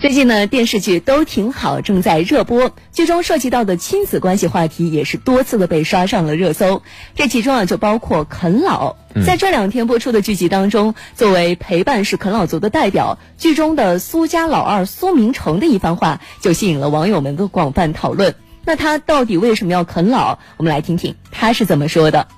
[0.00, 2.70] 最近呢，电视剧都挺好，正在热播。
[2.92, 6.82] 剧中涉及到的亲子关系话题也是多次的被刷上了热搜。
[7.16, 8.94] 这其中啊，就包括啃老。
[9.26, 18.36] 在这两天播出的剧集当中，作为陪伴式啃老族的代表，剧中的苏家老二苏明成的一番话就吸引了网友们的广泛讨论。
[18.64, 20.38] 那他到底为什么要啃老？
[20.58, 22.28] 我们来听听他是怎么说的：“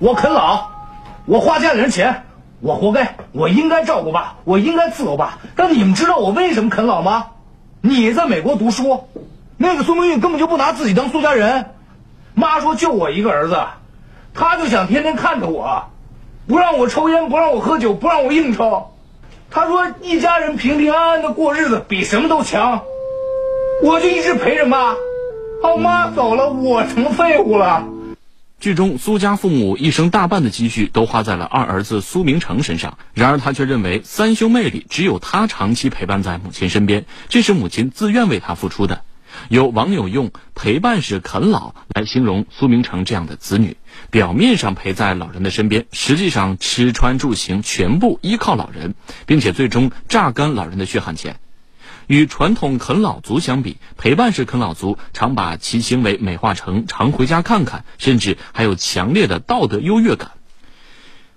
[0.00, 0.70] 我啃老，
[1.26, 2.22] 我花家里人钱。”
[2.60, 5.38] 我活该，我应该照顾爸，我应该伺候爸。
[5.56, 7.28] 但你们知道我为什么啃老吗？
[7.80, 9.04] 你在美国读书，
[9.56, 11.70] 那个苏明玉根本就不拿自己当苏家人。
[12.34, 13.56] 妈说就我一个儿子，
[14.34, 15.84] 他就想天天看着我，
[16.46, 18.92] 不让我抽烟，不让我喝酒，不让我应酬。
[19.50, 22.82] 他说一家人平平安安的过日子比什么都强。
[23.82, 24.94] 我就一直陪着妈，
[25.62, 27.84] 好妈走了，我成废物了。
[28.60, 39.02] 剧中，苏家父母一生大半的积蓄都花在了二儿子苏明成身上，然而他却认为三兄妹里只有他长期陪伴在母亲身边，这是母亲自愿为他付出的。
[39.48, 43.78] 有网友用“陪伴式啃老”来形容苏明成这样的子女，
[44.10, 51.36] 表面上陪在老人的身边，实际上吃穿住行全部依靠老人，并且最终榨干老人的血汗钱。
[52.10, 60.32] 与传统啃老族相比，陪伴式啃老族常把其行为美化成常回家看看，甚至还有强烈的道德优越感。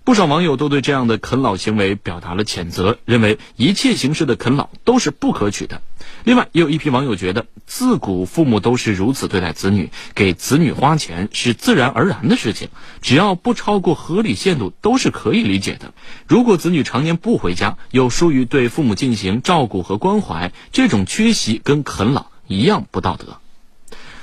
[0.03, 5.83] 不少网友都对这样的啃老行为表达了谴责，认为一切形式的啃老都是不可取的。
[6.23, 12.69] 另外，也有一批网友觉得，自古父母都是如此对待子女，给子女花钱是自然而然的事情，
[13.01, 15.93] 只要不超过合理限度，都是可以理解的。
[16.27, 23.37] 如果子女常年不回家，又疏于对父母进行照顾和关怀，这种缺席跟啃老一样不道德。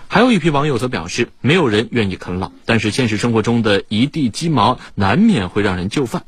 [0.08, 6.24] 还有一批网友则表示，没有人愿意啃老，但是现实生活中的一地鸡毛难免会让人就范。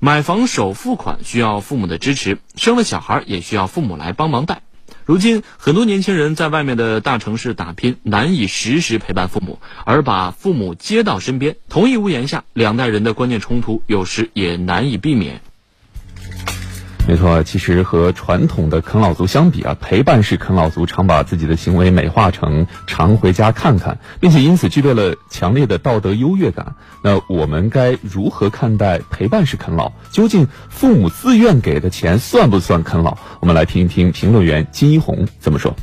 [0.00, 4.62] 买房首付款需要父母的支持，生了小孩也需要父母来帮忙带。
[5.08, 15.40] 如今，很多年轻人在外面的大城市打拼，难以时时陪伴父母，而把父母接到身边，同一屋檐下，两代人的观念冲突有时也难以避免。
[17.08, 26.74] 没错，其实和传统的啃老族相比啊，陪伴式啃老族常把自己的行为美化成常回家看看，并且因此具备了强烈的道德优越感。
[27.02, 29.90] 那我们该如何看待陪伴式啃老？
[30.12, 33.16] 究竟父母自愿给的钱算不算啃老？
[33.40, 35.74] 我们来听一听评论员金一红怎么说。